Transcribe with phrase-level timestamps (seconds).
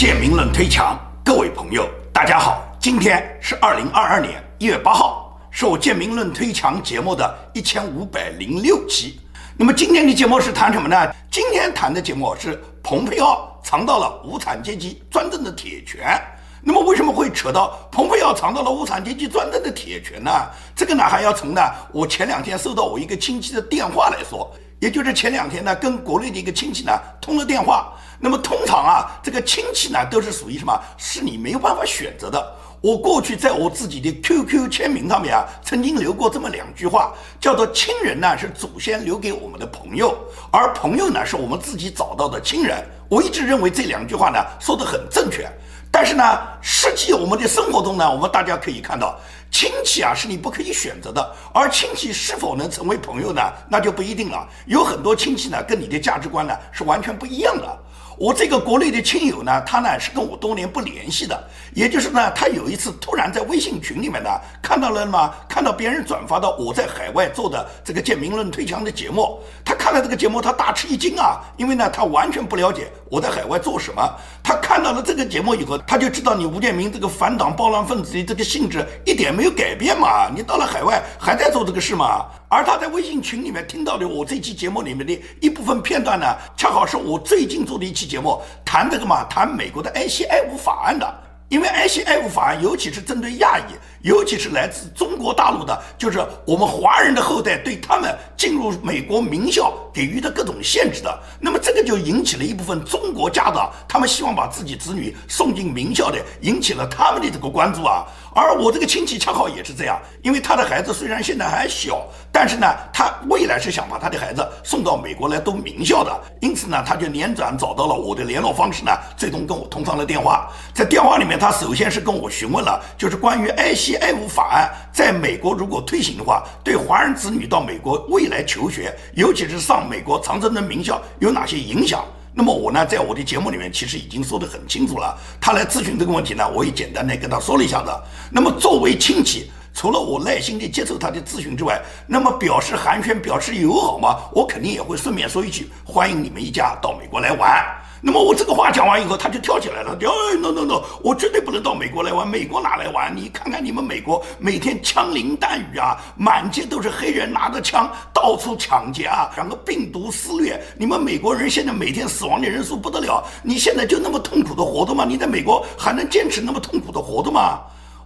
[0.00, 9.20] 建明论推墙，各位朋友，大家好，今天是二零二二年一月八号，是我建明论推墙节目的一千五百零六期。
[9.58, 11.12] 那么今天的节目是谈什么呢？
[11.30, 16.18] 今天谈的节目是蓬佩奥尝到了无产阶级专政的铁拳。
[16.62, 20.30] 那么为什么会扯到蓬佩奥尝到了无产阶级专政的铁拳呢？
[20.74, 21.60] 这个呢还要从呢
[21.92, 27.92] 我前两天收到我一个亲戚的电话来说，也就是前两天呢跟国内的一个亲戚呢通了电话。
[28.20, 30.78] 那么通常啊，这个亲戚呢都是属于什么？
[30.98, 32.56] 是你没有办法选择的。
[32.82, 40.16] 我过去在我自己的 QQ 签名上面啊，曾经留过这么两句话，叫做“亲人呢是祖先留给我们的朋友，
[40.50, 42.82] 而朋友呢是我们自己找到的亲人”。
[43.08, 45.46] 我一直认为这两句话呢说得很正确。
[45.92, 46.22] 但是呢，
[46.62, 49.18] 实际我们的生活中呢，我们大家可以看到，
[49.50, 54.48] 亲戚啊是你不可以选择的，而亲戚是否能成为朋友呢，那就不一定了。
[54.66, 57.78] 有很多亲戚呢，跟你的价值观呢是完全不一样的。
[58.20, 61.42] 我这个国内的亲友呢，他呢是跟我多年不联系的，
[61.74, 64.28] 也就是呢，他有一次突然在微信群里面呢
[64.60, 74.06] 看到了嘛，看到别人转发到我在海外做的这个建明论推墙的节目，他看了这个节目，他大吃一惊啊，因为呢他完全不了解我在海外做什么，
[74.42, 82.26] 他看到了这个节目以后，他就知道你吴建明这个反党暴乱分子的这个性质一点没有改变嘛，你到了海外还在做这个事嘛。
[82.52, 86.26] 而他在微信群里面听到的我这期节目里面的一部分片段呢，
[86.56, 91.06] 恰好是我最近做的一期节目，谈这个嘛，谈美国的 ICF 法案的。
[91.48, 108.06] 因为 ICF 法案，尤其是针对亚裔，尤其是来自中国大陆的，就是我们华人的后代，对他们进入美国名校给予的各种限制的，那么这个就引起了一部分中国家长，他们希望把自己子女送进名校的，引起了他们的这个关注啊。
[108.32, 120.48] 而我这个亲戚恰好也是这样，因为他的孩子虽然现在还小，但是呢，他未来是想把他的孩子送到美国来读名校的，因此呢，他就连转找到了我的联络方式呢，最终跟我通上了电话。
[120.72, 132.04] 在电话里面，他首先是跟我询问了，就是关于 ICF 法案在美国如果推行的话，对华人子女到美国未来求学，尤其是上美国常春藤名校有哪些影响。
[132.32, 135.18] 那么我呢，在我的节目里面其实已经说得很清楚了。
[135.40, 137.90] 他来咨询这个问题呢，我也简单的跟他说了一下子。
[138.30, 147.64] 那么作为亲戚，除了我耐心的接受他的咨询之外，那么表示寒暄、表示友好嘛，我肯定也会顺便说一句，欢迎你们一家到美国来玩。
[148.02, 153.14] 那么我这个话讲完以后，他就跳起来了，哎，no no no，我绝对不能到美国来玩，美国哪来玩？
[153.14, 165.04] 你看看你们美国每天枪林弹雨啊，满街都是黑人拿着枪到处抢劫啊，然后病毒肆虐，你们美国人现在每天死亡的人数不得了，你现在就那么痛苦的活着吗？
[165.06, 167.60] 你在美国还能坚持那么痛苦的活着吗？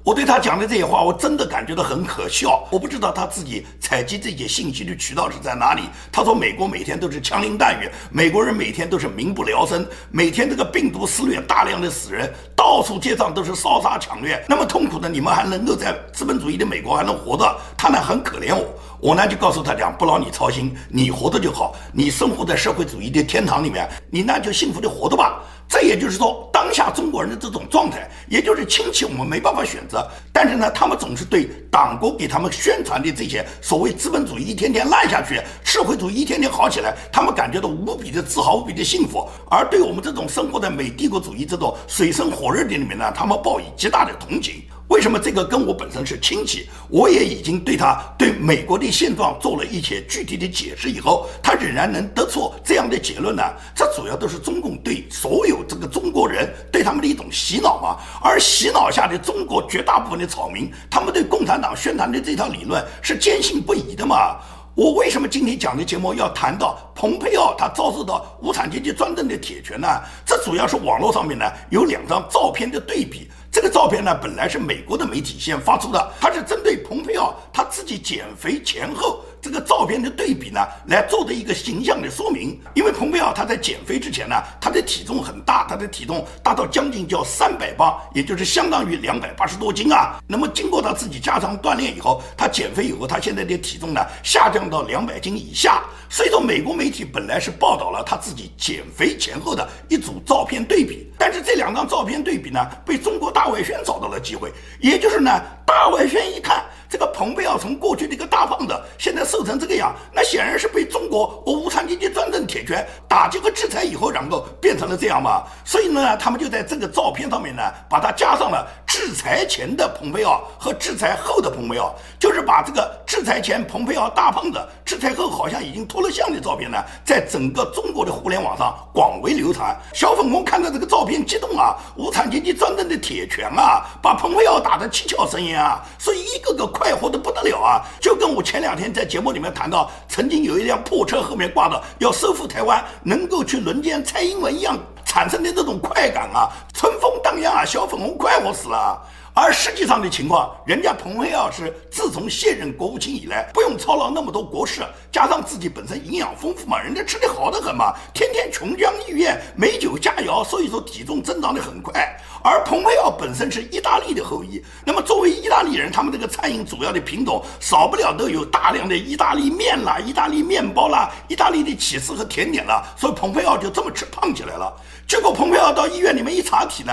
[0.05, 2.69] 我对他讲的这些话，我真的感觉到很可笑。
[2.71, 5.85] 我不知道他自己采集这些信息的渠道是在哪里。
[6.13, 12.31] 他说美国每天都是枪林弹雨，美国人每天都是民不聊生，每天这个病毒肆虐，大量的死人，
[12.75, 18.65] 到处街上都是烧杀抢掠，那么痛苦的你们还能够在资本主义的美国还能活着，他呢很可怜我。
[19.01, 25.41] 我呢就告诉他讲，不劳你操心，你活着就好，你生活在社会主义的天堂里面，你那就幸福的活着吧。
[25.67, 39.27] 这也就是说，当下中国人的这种状态，也就是亲戚我们没办法选择，但是呢，他们总是对党国给他们宣传的这些所谓资本主义一天天烂下去，社会主义一天天好起来，他们感觉到无比的自豪，无比的幸福。
[39.51, 44.63] 而对我们这种生活在美帝国主义这种水深火热的里面呢，他们报以极大的同情。
[44.89, 53.43] 为什么这个跟我本身是亲戚，我也已经对他对美国的现状做了一些具体的解释以后，他仍然能得出这样的结论呢？
[53.75, 57.97] 这主要都是中共对所有这个中国人对他们的一种洗脑嘛。
[58.23, 64.37] 而洗脑下的中国绝大部分的草民，他们对共产党宣传的这套理论是坚信不疑的嘛。
[64.75, 69.87] 我为什么今天讲的节目要谈到蓬佩奥他遭受到无产阶级专政的铁拳呢？
[70.27, 73.31] 这主要是网络上面呢有两张照片的对比。
[73.55, 82.61] 这个照片呢，本来是美国的媒体先发出的，它是针对蓬佩奥他自己减肥前后这个照片的对比呢来做的一个形象的说明。
[82.75, 90.19] 因为蓬佩奥他在减肥之前呢，他的体重很大，他的体重大到将近叫三百磅，也就是相当于两百八十多斤啊。
[90.27, 95.85] 那么经过他自己加强锻炼以后，他减肥以后，他现在的体重呢下降到两百斤以下。
[96.11, 103.44] 所以说，美国媒体本来是报道了他自己减肥前后的一组照片对比，但是这两张照片对比呢，被中国大。
[103.45, 104.51] 大外宣找到了机会，
[104.81, 105.31] 也就是呢，
[105.67, 115.43] 大外宣一看这个蓬佩奥从过去的一个大胖子，现在瘦成这个样，那显然是被中国无产阶级专政铁拳打击和制裁以后，然后变成了这样嘛。
[115.65, 118.67] 所以呢，他们就在这个照片上面呢，把它加上了。
[118.87, 129.77] 制裁前的蓬佩奥和制裁后的蓬佩奥，就是把这个制裁前蓬佩奥大胖子，制裁后好像已经脱了相的照片呢，在整个中国的互联网上广为流传。
[129.93, 144.79] 小粉红看到这个照片激动啊，无产阶级专政的铁拳啊，把蓬佩奥打得七窍生烟啊，所以一个个快快活的不得了啊，就跟我前两天在节目里面谈到，曾经有一辆破车后面挂的要收复台湾，能够去轮奸蔡英文一样。
[145.07, 149.01] 产生的这种快感啊，春风荡漾啊，小粉红快活死了。
[149.37, 162.17] 而实际上的情况，人家蓬佩奥是自从卸任国务卿以来，不用操劳那么多国事，加上自己本身营养丰富嘛，人家吃的好的很嘛，天天琼浆玉液，美酒佳肴，所以说体重增长的很快。
[162.45, 174.73] 而蓬佩奥本身是意大利的后裔，那么作为意大利人，他们这个餐饮主要的品种少不了都有大量的意大利面啦、意大利面包啦、意大利的起司和甜点啦，所以蓬佩奥就这么吃胖起来了。
[175.09, 176.93] 结果蓬佩奥到医院里面一查体呢，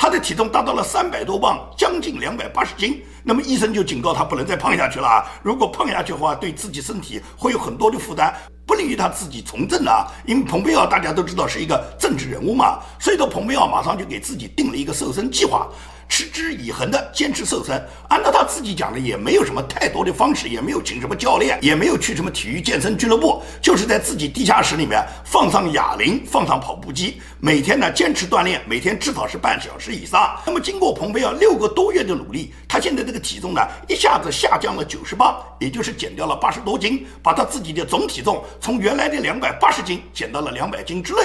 [0.00, 3.02] 他的体重达到了三百多磅，将近两百八十斤。
[3.22, 10.06] 那么医生就警告他不能再胖下去了，如果胖下去的话，对自己身体会有很多的负担，不利于他自己从政啊。
[10.24, 15.68] 因为蓬佩奥大家都知道是一个政治人物嘛，所以说蓬佩奥马上就给自己定了一个瘦身计划。
[16.10, 30.36] 持之以恒的坚持瘦身，按照他自己讲的，也没有什么太多的方式，也没有请什么教练，也没有去什么体育健身俱乐部，就是在自己地下室里面放上哑铃，放上跑步机，每天呢坚持锻炼，每天至少是半小时以上。
[30.44, 41.20] 那么经过蓬佩奥六个多月的努力，他现在这个体重呢一下子下降了九十磅，也就是减掉了八十多斤，把他自己的总体重从原来的两百八十斤减到了两百斤之内。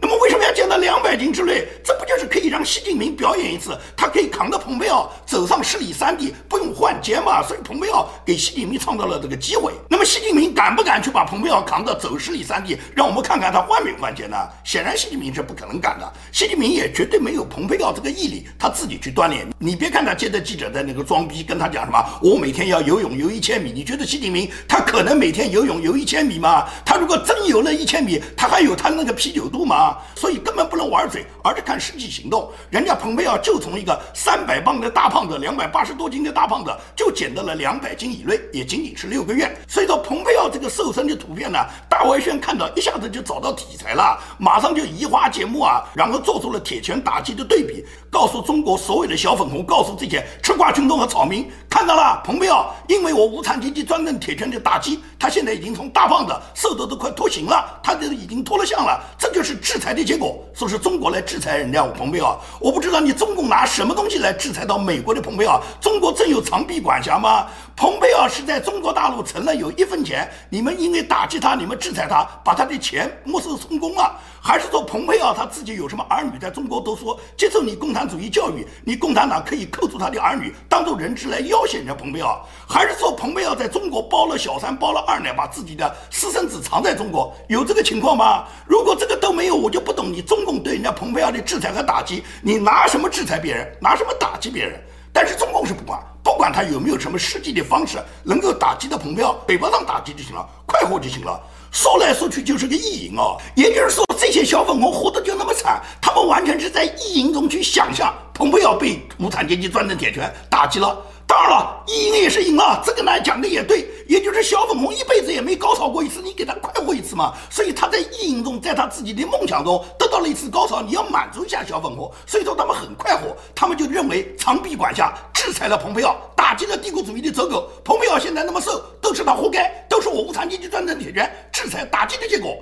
[0.00, 1.66] 那么为什么要减到两百斤之内？
[1.82, 7.42] 这不就是可以让习近平表演一次，他可以扛着蓬佩奥走上十里山地，不用换肩嘛？
[7.42, 9.72] 所以蓬佩奥给习近平创造了这个机会。
[9.88, 12.78] 那么习近平敢不敢去把蓬佩奥扛着走十里山地？
[12.94, 14.36] 让我们看看他换没换肩呢？
[14.62, 16.12] 显然习近平是不可能干的。
[16.32, 19.46] 习近平也绝对没有蓬佩奥这个毅力，他自己去锻炼。
[19.58, 23.72] 你别看他接着记者在那个装逼，跟他讲什么，我每天要游泳游一千米。
[23.72, 26.68] 你觉得习近平他可能每天游泳游一千米吗？
[26.84, 29.83] 他如果真游了一千米，他还有他那个啤酒肚吗？
[29.84, 32.50] 啊所以根本不能玩嘴，而是看实际行动。
[32.70, 39.54] 人家蓬佩奥就从一个三百磅的大胖子，两百八十多斤的大胖子，就减到了两百斤以内，也仅仅是六个月。
[39.68, 41.58] 所以说，蓬佩奥这个瘦身的图片呢，
[41.88, 59.92] 大外宣看到一下子就找到题材了，马上就移花接木啊，然后做出了铁拳打击的对比，告诉中国所有的小粉红，告诉这些吃瓜群众和草民，看到了，蓬佩奥因为我无产阶级专政铁拳的打击，他现在已经从大胖子瘦得都快脱形了，他这已经脱了相了，这就是制裁。
[59.94, 65.60] 的结果说是中国来制裁人家蓬佩奥，我不知道你中共拿什么东西来制裁到美国的蓬佩奥？
[65.80, 67.46] 中国真有长臂管辖吗？
[67.76, 74.16] 蓬佩奥是在中国大陆存了有一分钱，你们因为打击他，你们制裁他，把他的钱没收充公了？
[74.40, 82.46] 还是说蓬佩奥他自己有什么儿女在中国读书，接受你共产主义教育，你共产党可以扣住他的儿女，当做人质来要挟人家蓬佩奥？
[82.68, 87.34] 还是说蓬佩奥在中国包了小三，包了二奶，把自己的私生子藏在中国？
[87.48, 88.44] 有这个情况吗？
[88.66, 94.78] 如果这个都没有，我就不懂你中共对人家蓬佩奥的制裁和打击，你拿什么制裁别人，拿什么打击别人？
[95.10, 101.40] 但是中共是不管，不管他有没有什么实际的方式能够打击到蓬佩奥，嘴巴上打击就行了，快活就行了。
[101.72, 110.94] 说来说去就是个意淫哦，也就是说这些小粉红活得就那么惨，他们完全是在意淫中去想象蓬佩奥被无产阶级专政铁拳打击了。
[111.26, 117.34] 当然了，意淫也是赢了，这个呢讲的也对，也就是小粉红一辈子也没高潮过一次，你给他快活一次嘛。
[117.50, 127.68] 所以他在意淫中，在他自己的梦想中得到了一次高潮，你要满足一下小粉红，所以说他们很快活，他们就认为长臂管辖制裁了蓬佩奥，打击了帝国主义的走狗。
[127.84, 132.56] 蓬佩奥现在那么瘦，都是他活该，都是我无产阶级专政铁拳制裁打击的结果。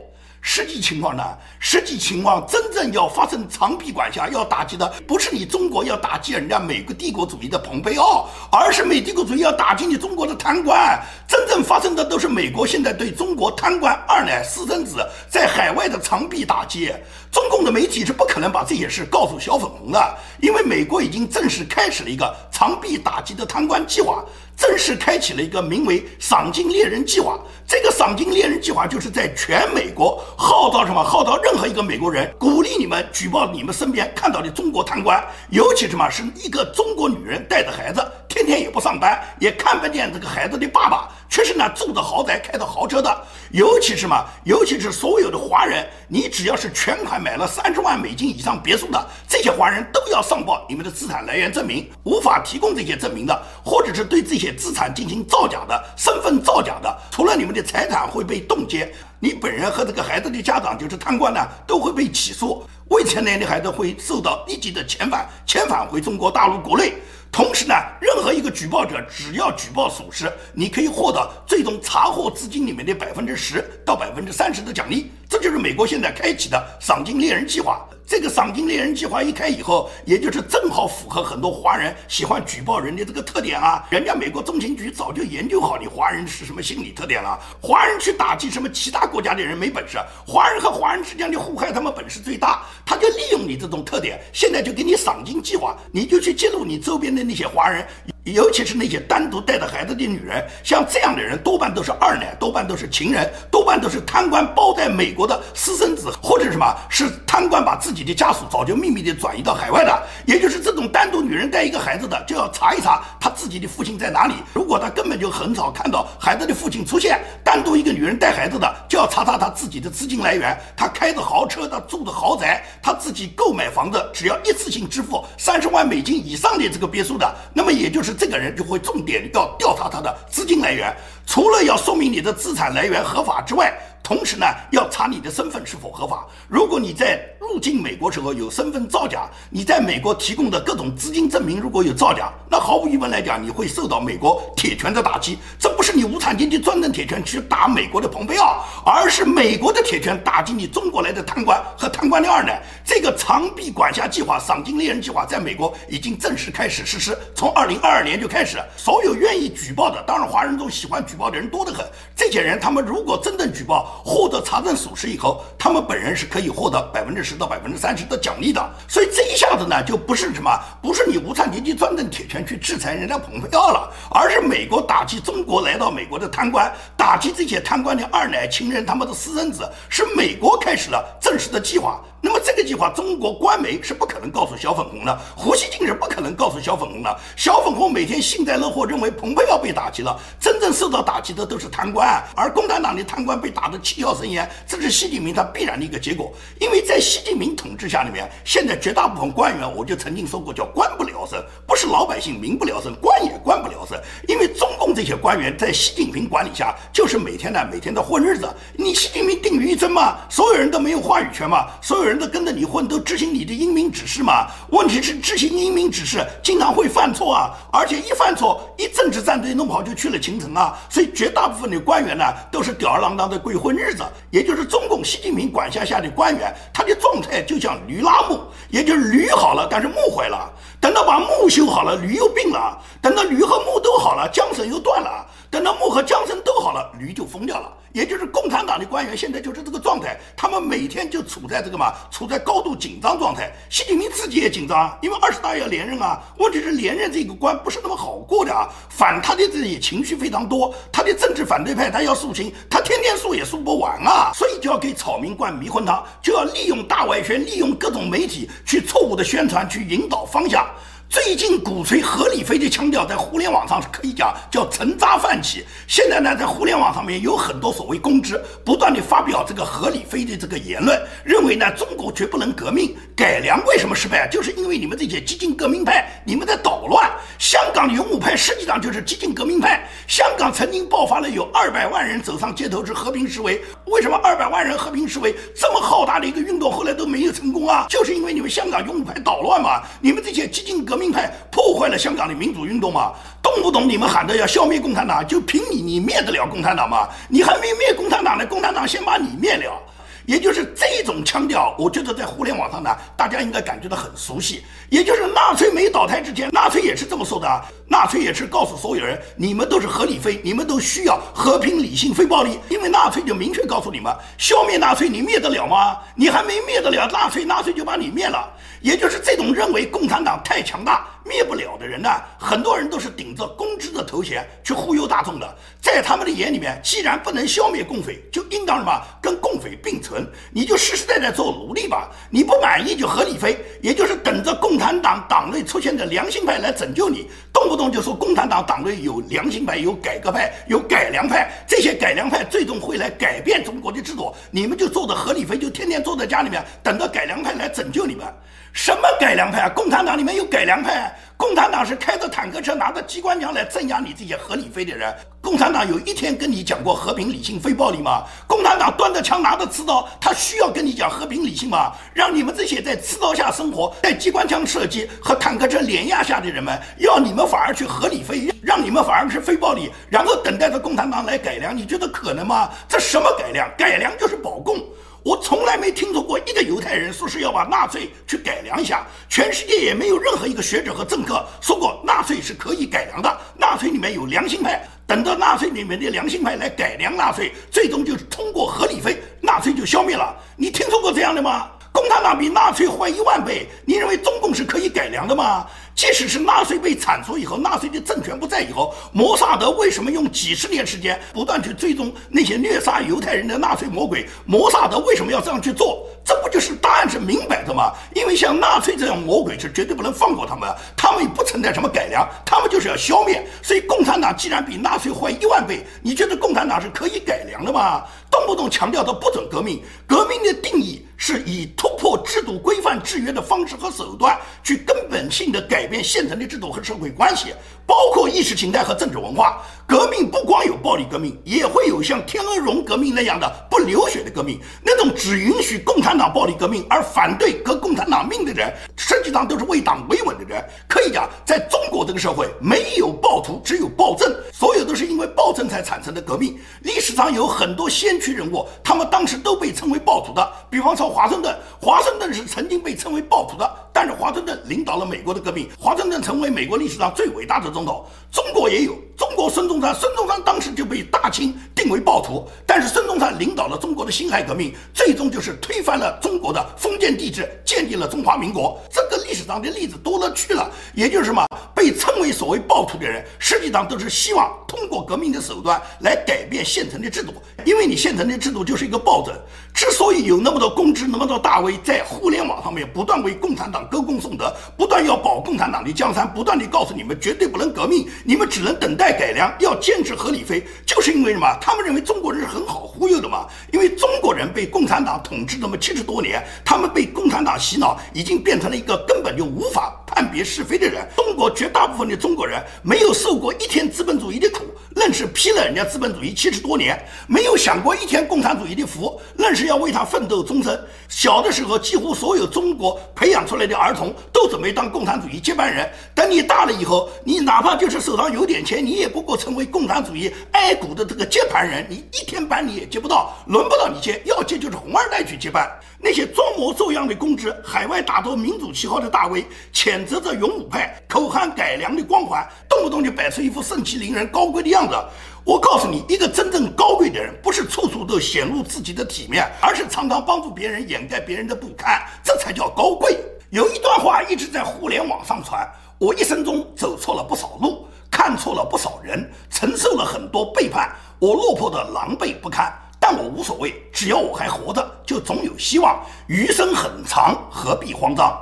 [0.44, 1.22] 实际情况呢？
[1.60, 11.00] 实际情况真正要发生长臂管辖要打击的，不是你中国要打击人家美国帝国主义的蓬佩奥，而是美帝国主义要打击你中国的贪官。
[11.28, 16.92] 真正发生的都是美国现在对中国贪官二奶私生子在海外的长臂打击。
[17.30, 24.24] 中共的媒体是不可能把这些事告诉小粉红的，因为美国已经正式开始了一个长臂打击的贪官计划。
[24.62, 27.36] 正式开启了一个名为“赏金猎人计划”。
[27.66, 31.02] 这个“赏金猎人计划”就是在全美国号召什么？
[31.02, 41.08] 号召任何一个美国人，鼓励你们举报你们身边看到的中国贪官，尤其什么是一个中国女人带着孩子，天天也不上班，也看不见这个孩子的爸爸。
[41.28, 51.90] 确实呢，住的豪宅，开的豪车的，尤其是嘛，尤其是所有的华人，你只要是全款买了三十万美金以上别墅的，这些华人都要上报你们的资产来源证明。
[52.04, 58.92] 无法提供这些证明的，或者是对这些资产进行造假的，身份造假的，除了你们的财产会被冻结。
[59.18, 66.92] 你本人和这个孩子的家长就是贪官呢，都会被起诉，未成年的孩子会受到立即的遣返，遣返回中国大陆国内。
[67.32, 75.10] 同时呢，任何一个举报者只要举报属实，你可以获得最终查获资金里面的百分之十到百分之三十的奖励。
[75.26, 77.80] 这就是美国现在开启的赏金猎人计划。
[78.04, 83.82] 这个赏金猎人计划一开以后，也就是正好符合很多华人喜欢举报人的这个特点啊。
[83.88, 87.40] 人家美国中情局早就研究好你华人是什么心理特点了。
[87.62, 89.96] 华人去打击什么其他国家的人没本事，
[90.26, 97.86] 华人和华人之间的互害他们本事最大，他就利用你这种特点，现在就给你赏金计划，你就去揭露你周边的那些华人。
[98.24, 110.02] 尤其是那些单独带着孩子的女人，像这样的人多半都是二奶，多半都是情人，多半都是贪官包在美国的私生子，或者什么是贪官把自己的家属早就秘密的转移到海外的。
[110.24, 114.34] 也就是这种单独女人带一个孩子的，就要查一查他自己的父亲在哪里。
[114.54, 120.56] 如果他根本就很少看到孩子的父亲出现，单独一个女人带孩子的，就要查查他自己的资金来源。
[120.76, 128.12] 他开着豪车，他住的豪宅，他自己购买房子，只要一次性支付三十万美金以上的这个别墅的，那么也就是。
[128.22, 130.94] 这个人就会重点要调查他的资金来源，
[131.26, 133.76] 除了要说明你的资产来源合法之外。
[134.02, 136.26] 同时呢，要查你的身份是否合法。
[136.48, 145.38] 如果你在入境美国时候有身份造假，你在美国提供的各种资金证明如果有造假，那毫无疑问来讲，你会受到美国铁拳的打击。
[145.58, 152.60] 这不是你无产阶级专政铁拳去打美国的蓬佩奥，而是美国的铁拳打击你中国来的贪官和贪官的二奶。
[152.84, 158.58] 这个长臂管辖计划、赏金猎人计划在美国已经正式开始实施，从二零二二年就开始。
[158.76, 161.86] 所有愿意举报的，当然华人中喜欢举报的人多得很。
[162.16, 168.70] 这些人他们如果真正举报，获得查证属实以后，他们本人是可以获得百分之十到百分之三十的奖励的。
[168.88, 182.00] 所以这一下子呢，就不是什么，不是你无产阶级专政铁拳去制裁人家蓬佩奥了，而是美国打击中国来到美国的贪官，打击这些贪官的二奶、情人、他们的私生子，是美国开始了正式的计划。
[182.24, 187.20] 那么这个计划，中国官媒是不可能告诉小粉红的，胡锡进是不可能告诉小粉红的。
[187.36, 196.32] 小粉红每天幸灾乐祸，认为蓬佩奥被打击了，真正受到打击的都是贪官，而共产党的贪官被打得七窍生烟，这是习近平他必然的一个结果。
[196.60, 204.00] 因为在习近平统治下里面，现在绝大部分官员，我就曾经说过叫官不聊生，不是老百姓民不聊生，官也官不聊生。
[204.28, 208.48] 因为中共这些官员在习近平管理下，就是每天呢每天的混日子。
[208.74, 212.11] 你习近平定于一尊嘛，所有人都没有话语权嘛，所有人。
[212.12, 214.46] 人都跟着你混，都执行你的英明指示嘛？
[214.68, 220.78] 问题是执行英明指示经常会犯错啊，而且一犯错，一政治战队弄不好就去了秦城啊。
[220.90, 224.04] 所以绝大部分的官员呢，都是吊儿郎当的过混日子。
[224.30, 230.52] 也就是中共习近平管辖下的官员，他的状态就像驴拉木，也就是驴好了，但是木坏了。
[230.78, 232.78] 等到把木修好了，驴又病了。
[233.00, 235.26] 等到驴和木都好了，缰绳又断了。
[235.52, 237.70] 等到木和缰绳都好了，驴就疯掉了。
[237.92, 243.52] 也就是共产党的官员现在就是这个状态，他们每天就处在这个嘛，处在高度紧张状态。
[243.68, 246.22] 习近平自己也紧张，因为二十大要连任啊。
[246.38, 260.66] 问题是连任这个关不是那么好过的啊，反他的这些情绪非常多，他的政治反对派他要肃清，他天天肃也肃不完啊，所以就要给草民灌迷魂汤，就要利用大外宣，利用各种媒体去错误的宣传，去引导方向。
[261.12, 265.62] 最近鼓吹合理非的腔调，在互联网上可以讲叫沉渣泛起。
[265.86, 273.62] 现在呢，在互联网上面有很多所谓公知，不断的发表这个合理非的这个言论，认为呢中国绝不能革命改良。
[273.66, 274.26] 为什么失败？
[274.26, 277.10] 就是因为你们这些激进革命派，你们在捣乱。
[277.38, 279.86] 香港的勇武派实际上就是激进革命派。
[280.08, 287.84] 香港曾经爆发了有二百万人走上街头是和平示威，为什么二百万人和平示威这么浩大的一个运动后来都没有成功啊？
[287.90, 291.01] 就是因为你们香港勇武派捣乱嘛，你们这些激进革命。
[291.10, 293.12] 派破坏了香港的民主运动嘛？
[293.42, 297.08] 动不动你们喊着要消灭共产党，就凭你，你灭得了共产党吗？
[297.28, 299.82] 你还没灭共产党呢，共产党先把你灭了。
[300.26, 304.64] 也就是这种腔调，我觉得在互联网上呢，大家应该感觉到很熟悉。
[304.88, 307.64] 也就是纳粹没倒台之前，纳粹也是这么说的啊。
[307.88, 312.58] 纳粹也是告诉所有人，你们都是合理非，你们都需要和平、理性、非暴力。
[312.68, 315.98] 因为纳粹就明确告诉你们，消灭纳粹，你灭得了吗？
[316.14, 318.50] 你还没灭得了纳粹，纳粹就把你灭了。
[318.80, 325.56] 也就是这种认为共产党太强大灭不了的人呢，很多人都是顶着公知的头衔去忽悠大众的。
[325.80, 332.10] 在他们的眼里面，既然不能消灭共匪，就应当什么跟共匪并存，你就实实在在做奴隶吧。
[332.30, 337.28] 你不满意就合理飞，也就是等着共产党党内出现的良心派来拯救你。
[337.52, 348.26] 动不动就说共产党党内有良心派、有改革派、有改良派，这些改良派最终会来改变中国的制度，你们就坐着合理飞，就天天坐在家里面等着改良派来拯救你们。
[348.72, 349.68] 什么改良派啊？
[349.74, 351.14] 共产党里面有改良派。
[351.36, 355.12] 共产党是开着坦克车、拿着机关枪来镇压你这些合理非的人。
[355.40, 358.24] 共产党有一天跟你讲过和平、理性、非暴力吗？
[358.46, 361.92] 共产党端着枪、拿着刺刀，他需要跟你讲和平、理性吗？
[362.14, 371.76] 让你们这些在刺刀下生活、在机关枪射击和坦克车碾压下的人们，要你们反而去合理非，让你们反而是非暴力，然后等待着共产党来改良？
[371.76, 372.70] 你觉得可能吗？
[372.88, 373.68] 这什么改良？
[373.76, 374.76] 改良就是保共。
[375.24, 383.38] 我从来没听说过一个犹太人说是要把纳粹去改良一下，全世界也没有任何一个学者和政客说过纳粹是可以改良的。
[383.56, 390.36] 纳粹里面有良心派，等到纳粹里面的良心派来改良纳粹，最终就是通过合理非，纳粹就消灭了。
[390.56, 391.70] 你听说过这样的吗？
[391.92, 395.66] 共产党比纳粹坏一万倍，你认为中共是可以改良的吗？
[395.94, 404.26] 即使是纳粹被铲除以后，纳粹的政权不在以后，摩萨德为什么用几十年时间不断去追踪那些虐杀犹太人的纳粹魔鬼？
[404.44, 406.06] 摩萨德为什么要这样去做？
[406.24, 407.92] 这不就是答案是明摆的吗？
[408.14, 413.44] 因为像纳粹这样魔鬼是绝对不能放过他们，他们也不存在什么改良，他们就是要消灭。
[413.62, 418.04] 所以共产党既然比纳粹坏一万倍，你觉得共产党是可以改良的吗？
[418.30, 427.54] 动不动强调的不准革命，革命的定义是以突破制度规范制约的方式和手段，去根本性的改变现成的制度和社会关系，
[427.92, 429.60] 包括意识形态和政治文化。
[429.86, 434.58] 革命不光有暴力革命，也会有像天鹅绒革命那样的不流血的革命。
[434.82, 440.64] 那种只允许共产党暴力革命而反对革共产党命的人，实际上都是为党维稳的人。
[440.88, 446.58] 可以讲，在中国这个社会，没有暴徒，只有暴政，所有都是因为暴政才产生的革命。
[446.84, 450.52] 历史上有很多先驱人物，他们当时都被称为暴徒的。
[450.70, 457.81] 比方说华盛顿，华盛顿是曾经被称为暴徒的，但是华盛顿领导了美国的革命，华盛顿成为美国历史上最伟大的总
[458.30, 459.92] 中国也有，中国孙中山。
[459.92, 468.80] 孙中山当时就被大清定为暴徒，但是孙中山领导了中国的辛亥革命，最终就是推翻了中国的封建帝制，建立了中华民国。
[468.88, 471.44] 这个历史上的例子多了去了，也就是什么？
[471.74, 477.34] 被称为所谓暴徒的人，实际上都是希望通过革命的手段来改变现成的制度，
[477.64, 479.34] 因为你现成的制度就是一个暴政。
[479.74, 491.46] 之所以有那么多公知、那么多大 V 在互联网上面不断为共产党歌功颂德，不断要保共产党的江山，不断地告诉你们绝对不能革命，你们只能等待改良，要坚持合理飞，就是因为什么？
[491.60, 501.06] 他们认为中国人是很好忽悠的嘛，因为中国人被共产党统治那么七十多年，他们被共产党洗脑，已经变成了一个根本就无法判别是非的人。
[501.16, 504.64] 中国绝大部分的中国人没有受过一天资本主义的苦，
[504.96, 510.78] 愣是批了人家资本主义七十多年，没有享过一天共产主义的福，愣是要为他奋斗终生。
[511.08, 515.88] 小的时候，几乎所有中国培养出来的儿童都准备当共产主义接班人。
[516.14, 521.86] 等你大了以后，你哪怕就是手上有点钱，你也不过成为共产主义爱国的这个接盘人。
[521.88, 525.70] 你一天班你也接不到，轮不到你接，要接就是红二代去接班。
[525.98, 534.96] 那些装模作样的公知，海外打着民主旗号的大 V，谴责着勇武派，口喊改良的光环，动不动就摆出一副盛气凌人、高贵的样子。
[535.44, 543.16] 我告诉你，一个真正高贵的人，不是处处都显露自己的体面，而是常常帮助别人掩盖别人的不堪，这才叫高贵。
[543.50, 552.70] 有一段话一直在互联网上传：我一生中走错了不少路，看错了不少人，承受了很多背叛，我落魄的狼狈不堪。
[553.00, 556.00] 但我无所谓，只要我还活着，就总有希望。
[556.28, 558.38] 余生很长，何必慌张？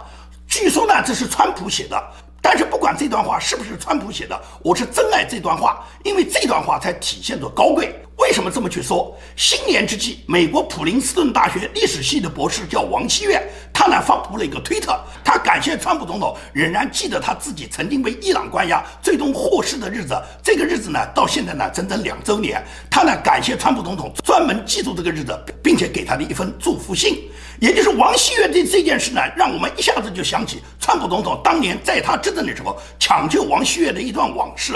[0.46, 1.96] 据说呢，这是川普写的。
[2.42, 7.94] 但是不管这段话是不是川普写的，我是真爱这段话，因为这段话才体现着高贵。
[8.16, 9.16] 为什么这么去说？
[9.34, 20.14] 新年之际，美国普林斯顿大学历史系的博士叫王希月，他呢发布了一个推特，他感谢川普总统仍然记得他自己曾经被伊朗关押，最终获释的日子。
[20.42, 22.62] 这个日子呢，到现在呢整整两周年。
[22.90, 27.30] 他呢感谢川普总统专门记住这个日子，并且给他的一封祝福信。
[27.60, 34.72] 也就是王希月的这件事呢，让我们一下子就想起川普总统当年在他执政的时候抢救王希月的一段往事。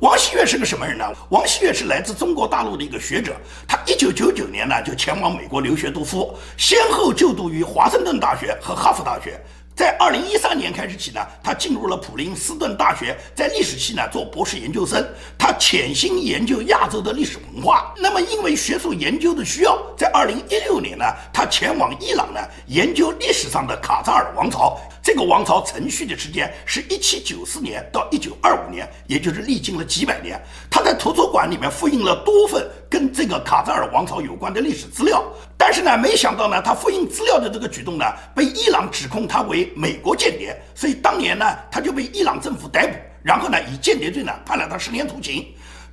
[0.00, 1.06] 王希月是个什么人呢？
[1.30, 3.34] 王希月是来自中国大陆的一个学者，
[3.66, 9.40] 他一九九九年呢就前往美国留学读书，先后就读于华盛顿大学和哈佛大学。
[9.76, 15.06] 在二零一三年开始起呢，他进入了普林斯顿大学，在历史系呢做博士研究生。
[15.36, 17.92] 他潜心研究亚洲的历史文化。
[17.98, 24.80] 那么，因为学术研究的需要，在二零一六年呢，他前往伊朗呢研究历史上的卡扎尔王朝。
[25.02, 30.42] 这个王朝存续的时间是一七九四年到一九二五年，也就是历经了几百年。
[30.70, 35.24] 他在图书馆里面复印了多份跟这个卡扎尔王朝有关的历史资料。
[35.56, 45.46] 但是呢，没想到呢，他复印资料的这个举动呢，被伊朗指控他为美国间谍，所以当年呢，他就被伊朗政府逮捕，然后呢，以间谍罪呢判了他十年徒刑。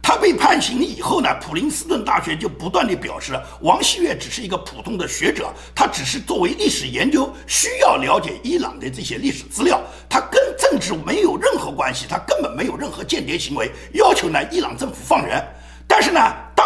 [0.06, 15.42] 他被判刑以后呢，普林斯顿大学就不断地表示，王希月只是一个普通的学者，他只是作为历史研究需要了解伊朗的这些历史资料，他跟政治没有任何关系，他根本没有任何间谍行为，要求呢伊朗政府放人。
[15.88, 16.20] 但是呢，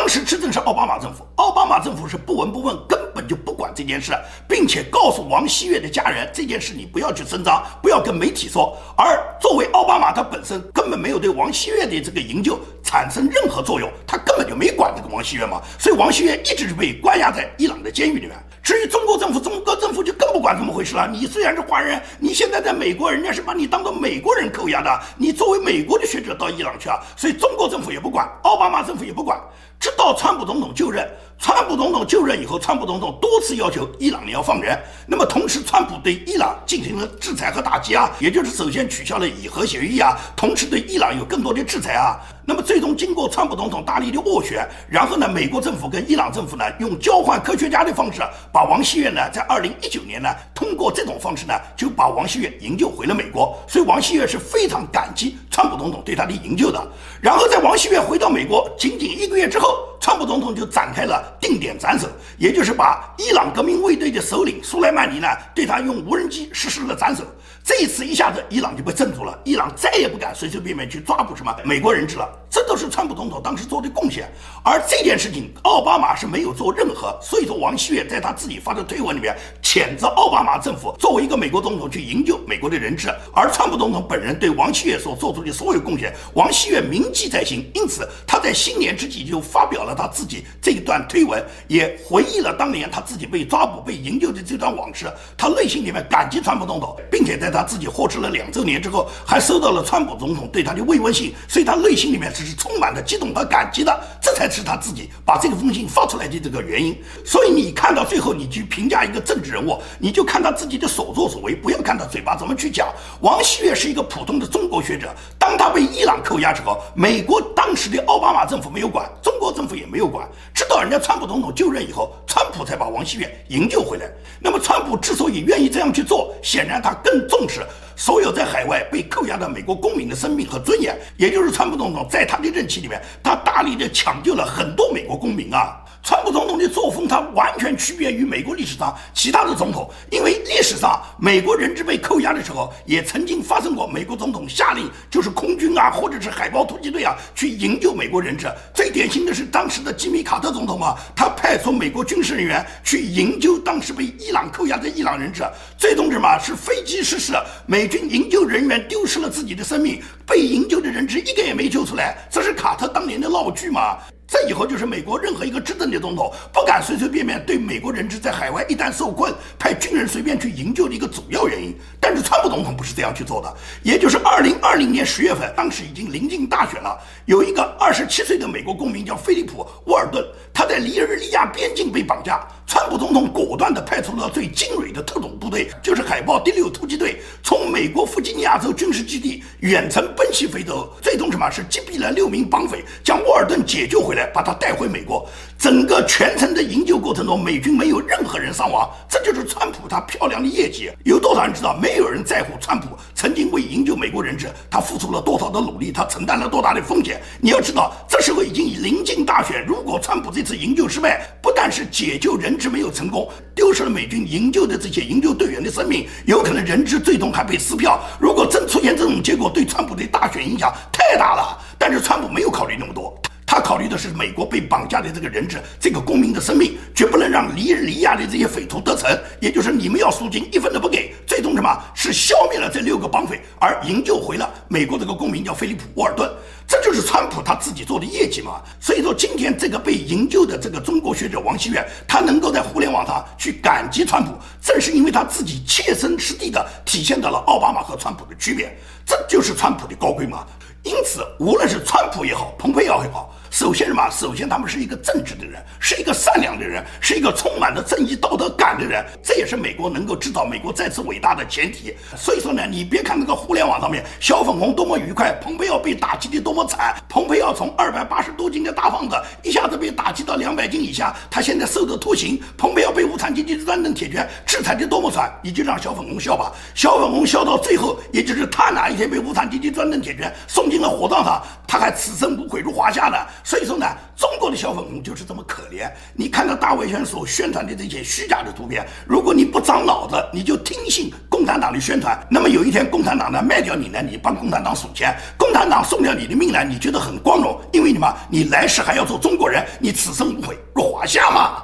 [0.08, 4.14] 当时执政是奥巴马政府，奥巴马政府是不闻不问，根本就不管这件事，
[4.48, 8.78] 并且告诉王希月的家人这件事你不要去声张，不要跟媒体说。
[8.96, 18.38] 而作为奥巴马，他本身根本没有对王希月的这个营救产生任何作用，他根本就没管这个王希月嘛，所以王希月一直是被关押在伊朗的监狱里面。
[18.64, 21.06] 至于中国政府，中国政府就更不管怎么回事了。
[21.12, 25.02] 你虽然是华人，你现在在美国，人家是把你当做美国人扣押的。
[25.18, 29.38] 你作为美国的学者到伊朗去啊，所以中国政府也不管，奥巴马政府也不管。
[29.80, 31.08] 直到川普总统就任，
[31.40, 34.78] 川普总统就任以后，川普总统多次要求伊朗你要放人。
[35.06, 42.20] 那么同时，川普对伊朗进行了制裁和打击啊，也就是首先取消了以核协议啊，同时对伊朗有更多的制裁啊。
[42.44, 48.22] 那么最终经过川普总统大力的斡旋，然后呢，美国政府跟伊朗政府呢用交换科学家的方式，
[48.52, 53.56] 把王锡悦呢在二零一九年呢通过这种方式呢就把王锡悦营救回了美国。
[53.68, 56.82] 所以王锡悦是非常感激川普总统对他的营救的。
[57.22, 67.26] 然后在王锡悦回到美国仅仅一个月之后，川普总统就展开了定点斩首，也就是把伊朗革命卫队的首领苏莱曼尼呢对他用无人机实施了斩首。
[67.68, 69.38] 这一次一下子，伊朗就被镇住了。
[69.44, 72.26] 伊朗再也不敢随随便便去抓捕什么美国人质了。
[72.50, 74.32] 这都是川普总统当时做的贡献。
[74.64, 77.20] 而这件事情，奥巴马是没有做任何。
[77.22, 83.14] 所以说，王锡悦在他自己发的推文里面谴责奥巴马政府作为一个美国总统去营救美国的人质。
[83.36, 87.70] 而川普总统本人对王锡悦所做出的所有贡献，王锡悦铭记在心。
[87.76, 95.12] 因此，他在新年之际就发表了他自己这一段推文，也回忆了当年他自己被抓捕、被营救的这段往事。
[95.38, 97.57] 他内心里面感激川普总统，并且在他。
[97.58, 106.96] 他自己获释了两周年之后，还收到了川普总统对他的慰问信，所以他内心里面只是充满了激动和感激的，这才是他自己把这个封信发出来的这个原因。
[107.26, 112.90] 所以你看到最后，你去评价一个政治人物，你就看他自己的所作所为，不要看他嘴巴怎么去讲。
[113.22, 124.06] 王锡悦是一个普通的中国学者，当他被伊朗扣押之后，美国当时的奥巴马政府没有管，中国政府也没有管，直到人家川普总统就任以后，川普才把王锡悦营救回来。
[124.40, 127.47] 那么川普之所以愿意这样去做，显然他更重。
[127.48, 135.78] 是所有在海外被扣押的美国公民的生命和尊严，也就是川普总统在他的任期里面，他大力的抢救了很多美国公民啊。
[136.08, 148.48] 川普总统的作风，他完全区别于美国历史上其他的总统，因为历史上美国人质被扣押的时候，也曾经发生过美国总统下令，就是空军啊，或者是海豹突击队啊，去营救美国人质。
[148.74, 155.44] 最典型的是当时的吉米卡特总统嘛，他派出美国军事人员去营救当时被伊朗扣押的伊朗人质，
[155.78, 157.34] 最终什么是飞机失事，
[157.66, 163.98] 美军营救人员丢失了自己的生命，被营救的人质一个也没救出来，这是卡特当年的闹剧嘛。
[164.28, 171.74] 这以后就是美国任何一个执政的总统不敢随随便便对美国人质在海外一旦受困，派军人随便去营救的一个主要原因。
[172.02, 194.17] 但是川普总统不是这样去做的，也就是二零二零年十月份，当时已经临近大选了，有一个二十七岁的美国公民叫菲利普·沃尔顿，他在尼日利亚边境被绑架，川普总统果断地派出了最精锐的特种部队，就是海豹第六突击队，从美国弗吉尼亚州军事基地远程奔袭非洲，最终什么是击毙了六名绑匪，将沃尔顿解救回来。
[194.34, 195.28] 把他带回美国，
[195.58, 200.90] 整个全程的营救过程中，美军没有任何人伤亡，这就是川普他漂亮的业绩。
[201.04, 201.78] 有多少人知道？
[201.82, 207.22] 没有人在乎川普曾经为营救美国人质，他付出了多少的努力，他承担了多大的风险。
[207.40, 218.00] 你要知道，这时候已经临近大选，如果川普这次营救失败，不但是解救人质没有成功，丢失了美军营救的这些营救队员的生命，有可能人质最终还被撕票。
[218.20, 221.58] 如果真出现这种结果，对川普的大选影响太大了。
[221.80, 223.16] 但是川普没有考虑那么多。
[223.58, 229.10] 他考虑的是美国被绑架的这个人质，这个公民的生命，绝不能让尼日利亚的这些匪徒得逞。
[229.40, 231.12] 也就是你们要赎金，一分都不给。
[231.26, 236.32] 最终什么是消灭了这六个绑匪，而营救回了美国这个公民叫菲利普·沃尔顿。
[236.68, 238.62] 这就是川普他自己做的业绩嘛。
[238.80, 248.72] 所以说，今天这个被营救的这个中国学者王锡悦，他能够在互联网上去感激川普，正是因为他自己切身实地的体现到了奥巴马和川普的区别。
[249.04, 250.46] 这就是川普的高贵嘛。
[250.84, 253.34] 因此，无论是川普也好，蓬佩奥也好。
[253.50, 254.10] 首先什么？
[254.10, 259.04] 首先他们是一个正直的人，是一个善良的人，是一个充满了正义道德感的人。
[259.24, 261.96] 这也是美国能够制造美国再次伟大的前提。
[262.16, 276.52] 所以说呢，你别看那个互联网上面小粉红多么愉快，蓬佩奥被打击的多么惨，蓬佩奥从二百八十多斤的大胖子一下子被打击到两百斤以下，他现在受的拖刑，蓬佩奥被无产阶级专政铁拳制裁的多么惨，你就让小粉红笑吧。
[276.76, 283.18] 小粉红笑到最后，也就是他哪一天被无产阶级专政铁拳送进了火葬场，他还此生无悔入华夏呢。
[283.48, 285.90] 所以说呢，中国的小粉红就是这么可怜。
[286.14, 291.10] 你看到大外宣所宣传的这些虚假的图片，如果你不长脑子，你就听信。
[291.30, 292.20] 共产党的宣传。
[292.30, 301.64] 那么有一天共产党呢卖掉你呢，你帮共产党数钱，共产党送掉你的命呢，你觉得很光荣，因为什么，你来世还要做中国人，你此生无悔入华夏嘛。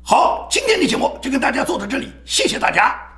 [0.00, 3.11] 好，今天的节目就跟大家做到这里，谢谢大家。